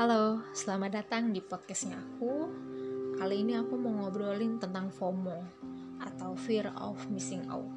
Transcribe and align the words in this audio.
Halo, 0.00 0.40
selamat 0.56 0.96
datang 0.96 1.28
di 1.28 1.44
podcastnya 1.44 2.00
aku. 2.00 2.48
Kali 3.20 3.44
ini 3.44 3.52
aku 3.52 3.76
mau 3.76 4.00
ngobrolin 4.00 4.56
tentang 4.56 4.88
FOMO 4.88 5.44
atau 6.00 6.32
Fear 6.40 6.72
of 6.72 6.96
Missing 7.12 7.52
Out. 7.52 7.68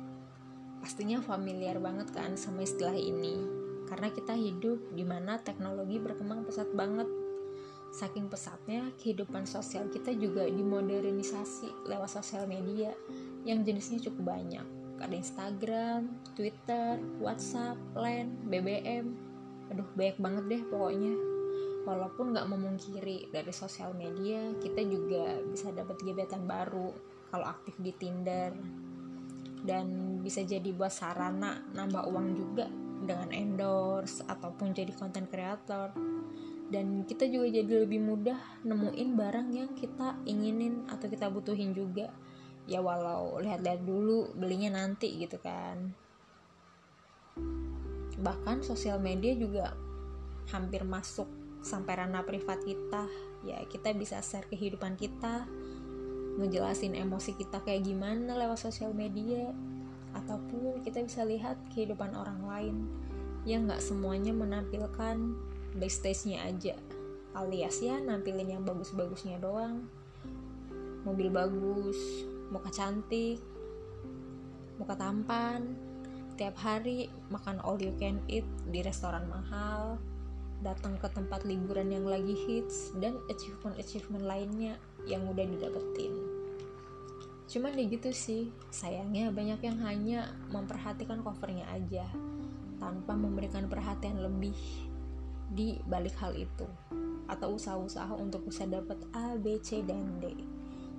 Pastinya 0.80 1.20
familiar 1.20 1.84
banget 1.84 2.16
kan 2.16 2.39
sama 2.39 2.64
istilah 2.64 2.96
ini, 2.96 3.44
karena 3.91 4.07
kita 4.07 4.39
hidup 4.39 4.80
di 4.96 5.04
mana 5.04 5.36
teknologi 5.44 6.00
berkembang 6.00 6.48
pesat 6.48 6.71
banget. 6.71 7.12
Saking 7.91 8.32
pesatnya, 8.32 8.88
kehidupan 9.04 9.44
sosial 9.44 9.92
kita 9.92 10.16
juga 10.16 10.48
dimodernisasi 10.48 11.92
lewat 11.92 12.08
sosial 12.08 12.48
media 12.48 12.96
yang 13.44 13.68
jenisnya 13.68 14.00
cukup 14.00 14.32
banyak. 14.40 14.64
Ada 15.04 15.12
Instagram, 15.12 16.08
Twitter, 16.40 17.04
WhatsApp, 17.20 17.76
Line, 18.00 18.47
BBM, 18.47 19.11
aduh 19.75 19.92
banyak 20.00 20.15
banget 20.24 20.43
deh 20.47 20.64
pokoknya 20.71 21.32
walaupun 21.83 22.32
nggak 22.32 22.47
memungkiri 22.47 23.28
dari 23.32 23.51
sosial 23.51 23.91
media 23.96 24.55
kita 24.60 24.83
juga 24.87 25.39
bisa 25.43 25.71
dapat 25.75 26.00
gebetan 26.00 26.47
baru 26.47 26.91
kalau 27.33 27.50
aktif 27.50 27.74
di 27.82 27.89
Tinder. 27.97 28.54
Dan 29.64 30.19
bisa 30.19 30.43
jadi 30.43 30.69
buat 30.75 30.91
sarana 30.91 31.65
nambah 31.71 32.05
uang 32.11 32.27
juga 32.36 32.67
dengan 33.03 33.31
endorse 33.33 34.22
ataupun 34.30 34.75
jadi 34.75 34.94
konten 34.94 35.25
kreator. 35.25 35.95
Dan 36.69 37.08
kita 37.08 37.25
juga 37.25 37.50
jadi 37.50 37.88
lebih 37.88 38.03
mudah 38.03 38.38
nemuin 38.67 39.09
barang 39.17 39.47
yang 39.55 39.72
kita 39.73 40.19
inginin 40.27 40.86
atau 40.91 41.08
kita 41.09 41.31
butuhin 41.31 41.73
juga. 41.73 42.11
Ya 42.67 42.83
walau 42.83 43.39
lihat-lihat 43.39 43.81
dulu 43.88 44.36
belinya 44.36 44.83
nanti 44.83 45.16
gitu 45.16 45.39
kan. 45.39 45.95
Bahkan 48.19 48.67
sosial 48.67 49.00
media 49.00 49.31
juga 49.36 49.73
hampir 50.52 50.83
masuk 50.83 51.42
sampai 51.64 52.03
ranah 52.03 52.28
privat 52.28 52.59
kita 52.61 53.08
ya 53.47 53.59
kita 53.72 53.95
bisa 53.95 54.19
share 54.19 54.47
kehidupan 54.52 55.00
kita 55.00 55.47
ngejelasin 56.38 56.94
emosi 56.94 57.39
kita 57.39 57.64
kayak 57.64 57.88
gimana 57.88 58.36
lewat 58.36 58.59
sosial 58.59 58.92
media 58.92 59.50
ataupun 60.14 60.83
kita 60.86 61.02
bisa 61.02 61.25
lihat 61.25 61.58
kehidupan 61.73 62.14
orang 62.14 62.42
lain 62.45 62.75
yang 63.47 63.66
nggak 63.66 63.81
semuanya 63.81 64.36
menampilkan 64.36 65.36
backstage-nya 65.80 66.45
aja 66.45 66.75
alias 67.33 67.81
ya 67.81 67.98
nampilin 67.98 68.45
yang 68.45 68.64
bagus-bagusnya 68.64 69.42
doang. 69.42 69.89
Mobil 71.03 71.33
bagus 71.33 71.98
muka 72.53 72.70
cantik 72.70 73.42
muka 74.77 74.94
tampan 74.94 75.73
tiap 76.38 76.53
hari 76.61 77.09
makan 77.33 77.58
all 77.66 77.77
you 77.81 77.94
can 77.98 78.22
eat 78.30 78.45
di 78.70 78.86
restoran 78.86 79.25
mahal 79.25 79.98
datang 80.61 80.99
ke 81.01 81.07
tempat 81.09 81.43
liburan 81.47 81.89
yang 81.89 82.05
lagi 82.05 82.35
hits 82.35 82.93
dan 83.01 83.17
achievement-achievement 83.31 84.23
lainnya 84.23 84.77
yang 85.09 85.25
udah 85.27 85.43
didapetin. 85.43 86.13
Cuman 87.49 87.75
ya 87.75 87.85
gitu 87.85 88.09
sih 88.15 88.49
sayangnya 88.71 89.29
banyak 89.29 89.59
yang 89.61 89.77
hanya 89.83 90.31
memperhatikan 90.49 91.21
covernya 91.21 91.67
aja 91.69 92.07
tanpa 92.79 93.13
memberikan 93.15 93.67
perhatian 93.67 94.19
lebih 94.19 94.55
di 95.53 95.77
balik 95.85 96.17
hal 96.17 96.33
itu 96.33 96.65
atau 97.29 97.55
usaha-usaha 97.55 98.19
untuk 98.19 98.47
bisa 98.47 98.67
dapat 98.67 98.99
A, 99.15 99.39
B, 99.39 99.61
C, 99.63 99.85
dan 99.85 100.19
D. 100.19 100.33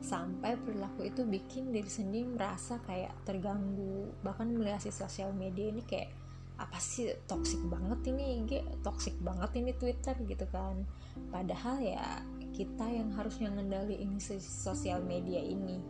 Sampai 0.04 0.56
perilaku 0.60 1.08
itu 1.08 1.24
bikin 1.24 1.72
diri 1.72 1.88
sendiri 1.88 2.28
merasa 2.28 2.76
kayak 2.84 3.12
terganggu. 3.24 4.12
Bahkan 4.20 4.52
melihat 4.52 4.84
si 4.84 4.92
sosial 4.92 5.32
media 5.32 5.72
ini 5.72 5.80
kayak 5.80 6.12
apa 6.54 6.78
sih 6.78 7.10
toxic 7.26 7.58
banget 7.66 8.14
ini 8.14 8.38
IG 8.42 8.52
toxic 8.86 9.14
banget 9.18 9.50
ini 9.58 9.74
Twitter 9.74 10.14
gitu 10.22 10.46
kan. 10.54 10.86
Padahal 11.34 11.82
ya 11.82 12.22
kita 12.54 12.86
yang 12.86 13.10
harusnya 13.18 13.50
ngendaliin 13.50 14.22
sosial 14.38 15.02
media 15.02 15.42
ini. 15.42 15.82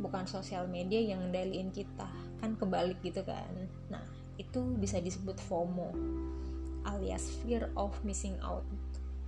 Bukan 0.00 0.24
sosial 0.30 0.70
media 0.70 1.02
yang 1.02 1.26
ngendaliin 1.26 1.74
kita. 1.74 2.06
Kan 2.38 2.54
kebalik 2.54 3.02
gitu 3.02 3.26
kan. 3.26 3.50
Nah 3.90 4.06
itu 4.38 4.62
bisa 4.78 5.02
disebut 5.02 5.36
FOMO 5.50 5.92
alias 6.86 7.28
fear 7.42 7.68
of 7.76 7.92
missing 8.06 8.38
out. 8.40 8.64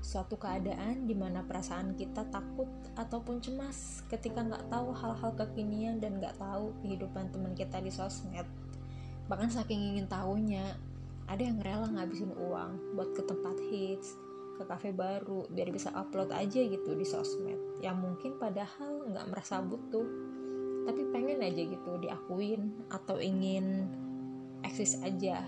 Suatu 0.03 0.35
keadaan 0.35 1.07
di 1.07 1.15
mana 1.15 1.47
perasaan 1.47 1.95
kita 1.95 2.27
takut 2.33 2.67
ataupun 2.99 3.39
cemas 3.39 4.03
ketika 4.11 4.43
nggak 4.43 4.67
tahu 4.67 4.91
hal-hal 4.91 5.31
kekinian 5.39 6.03
dan 6.03 6.19
nggak 6.19 6.35
tahu 6.43 6.75
kehidupan 6.83 7.31
teman 7.31 7.55
kita 7.55 7.79
di 7.79 7.93
sosmed 7.93 8.47
bahkan 9.33 9.49
saking 9.49 9.97
ingin 9.97 10.05
tahunya 10.13 10.77
ada 11.25 11.41
yang 11.41 11.57
rela 11.65 11.89
ngabisin 11.89 12.37
uang 12.37 12.93
buat 12.93 13.17
ke 13.17 13.25
tempat 13.25 13.57
hits 13.73 14.13
ke 14.61 14.69
kafe 14.69 14.93
baru 14.93 15.49
biar 15.49 15.73
bisa 15.73 15.89
upload 15.97 16.29
aja 16.37 16.61
gitu 16.61 16.93
di 16.93 17.09
sosmed. 17.09 17.57
Yang 17.81 17.97
mungkin 17.97 18.37
padahal 18.37 19.09
nggak 19.09 19.33
merasa 19.33 19.65
butuh. 19.65 20.05
Tapi 20.85 21.09
pengen 21.17 21.41
aja 21.41 21.65
gitu 21.65 21.97
diakuin 21.97 22.77
atau 22.93 23.17
ingin 23.17 23.89
eksis 24.69 25.01
aja. 25.01 25.41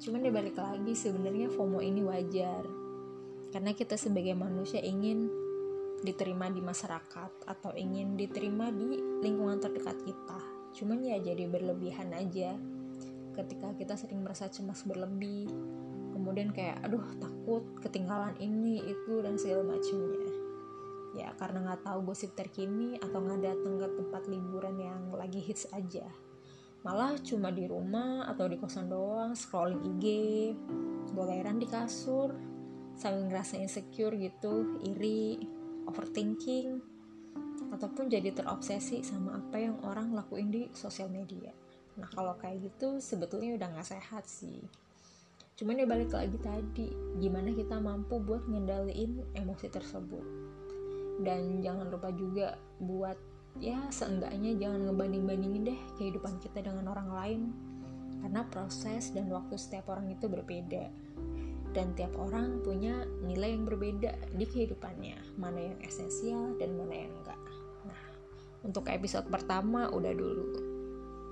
Cuman 0.00 0.24
dia 0.24 0.32
balik 0.32 0.56
lagi 0.56 0.96
sebenarnya 0.96 1.52
FOMO 1.52 1.84
ini 1.84 2.00
wajar. 2.00 2.64
Karena 3.52 3.76
kita 3.76 4.00
sebagai 4.00 4.32
manusia 4.32 4.80
ingin 4.80 5.28
diterima 6.00 6.48
di 6.48 6.64
masyarakat 6.64 7.44
atau 7.44 7.76
ingin 7.76 8.16
diterima 8.16 8.72
di 8.72 8.96
lingkungan 9.20 9.60
terdekat 9.60 10.00
kita 10.08 10.49
cuman 10.76 11.02
ya 11.02 11.16
jadi 11.18 11.46
berlebihan 11.50 12.14
aja. 12.14 12.54
Ketika 13.34 13.72
kita 13.78 13.94
sering 13.94 14.26
merasa 14.26 14.50
cemas 14.50 14.82
berlebih 14.84 15.48
kemudian 16.20 16.52
kayak 16.52 16.84
aduh 16.84 17.00
takut 17.16 17.64
ketinggalan 17.80 18.36
ini 18.36 18.84
itu 18.84 19.24
dan 19.24 19.40
segala 19.40 19.72
macamnya 19.72 20.30
ya 21.16 21.34
karena 21.34 21.58
nggak 21.64 21.82
tahu 21.82 22.12
gosip 22.12 22.36
terkini 22.38 22.94
atau 23.00 23.18
nggak 23.18 23.40
datang 23.42 23.74
ke 23.82 23.88
tempat 23.98 24.22
liburan 24.30 24.76
yang 24.78 25.02
lagi 25.14 25.42
hits 25.42 25.66
aja. 25.74 26.06
Malah 26.80 27.20
cuma 27.20 27.52
di 27.52 27.68
rumah 27.68 28.24
atau 28.30 28.48
di 28.48 28.56
kosan 28.56 28.88
doang 28.88 29.36
scrolling 29.36 29.84
IG 29.84 30.04
goleran 31.12 31.60
di 31.60 31.68
kasur 31.68 32.32
sambil 32.96 33.28
ngerasa 33.28 33.60
insecure 33.60 34.16
gitu 34.16 34.80
iri 34.86 35.44
overthinking 35.84 36.80
ataupun 37.70 38.10
jadi 38.10 38.34
terobsesi 38.34 39.06
sama 39.06 39.38
apa 39.38 39.56
yang 39.58 39.78
orang 39.86 40.10
lakuin 40.10 40.50
di 40.50 40.62
sosial 40.74 41.06
media. 41.06 41.54
Nah 41.98 42.08
kalau 42.10 42.34
kayak 42.38 42.66
gitu 42.66 42.98
sebetulnya 42.98 43.54
udah 43.54 43.68
nggak 43.78 43.90
sehat 43.94 44.26
sih. 44.26 44.58
Cuman 45.54 45.78
ya 45.78 45.86
balik 45.86 46.10
lagi 46.10 46.38
tadi 46.40 46.88
gimana 47.20 47.54
kita 47.54 47.78
mampu 47.78 48.18
buat 48.18 48.42
ngendaliin 48.48 49.36
emosi 49.38 49.66
tersebut. 49.70 50.24
Dan 51.20 51.60
jangan 51.60 51.92
lupa 51.92 52.10
juga 52.16 52.56
buat 52.80 53.16
ya 53.60 53.76
seenggaknya 53.92 54.56
jangan 54.56 54.88
ngebanding-bandingin 54.88 55.62
deh 55.68 55.80
kehidupan 56.00 56.40
kita 56.42 56.64
dengan 56.64 56.90
orang 56.90 57.10
lain. 57.12 57.40
Karena 58.20 58.44
proses 58.48 59.12
dan 59.12 59.28
waktu 59.28 59.56
setiap 59.56 59.92
orang 59.92 60.10
itu 60.10 60.26
berbeda. 60.26 60.88
Dan 61.70 61.94
tiap 61.94 62.16
orang 62.18 62.64
punya 62.66 63.06
nilai 63.22 63.54
yang 63.54 63.62
berbeda 63.62 64.16
di 64.34 64.42
kehidupannya. 64.48 65.38
Mana 65.38 65.60
yang 65.70 65.78
esensial 65.84 66.56
dan 66.58 66.74
mana 66.74 67.04
yang 67.04 67.12
enggak 67.20 67.49
untuk 68.64 68.88
episode 68.92 69.26
pertama 69.28 69.88
udah 69.90 70.12
dulu. 70.12 70.46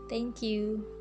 Thank 0.09 0.41
you. 0.41 0.98